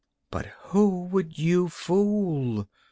[0.31, 2.67] But who would you fool?